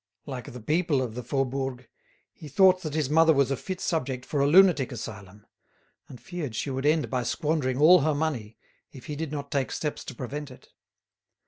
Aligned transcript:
Like 0.25 0.51
the 0.51 0.59
people 0.59 0.99
of 0.99 1.13
the 1.13 1.21
Faubourg, 1.21 1.87
he 2.33 2.47
thought 2.47 2.81
that 2.81 2.95
his 2.95 3.07
mother 3.07 3.33
was 3.33 3.51
a 3.51 3.55
fit 3.55 3.79
subject 3.79 4.25
for 4.25 4.39
a 4.39 4.47
lunatic 4.47 4.91
asylum, 4.91 5.45
and 6.07 6.19
feared 6.19 6.55
she 6.55 6.71
would 6.71 6.87
end 6.87 7.07
by 7.11 7.21
squandering 7.21 7.77
all 7.77 7.99
her 7.99 8.15
money, 8.15 8.57
if 8.91 9.05
he 9.05 9.15
did 9.15 9.31
not 9.31 9.51
take 9.51 9.71
steps 9.71 10.03
to 10.05 10.15
prevent 10.15 10.49
it. 10.49 10.69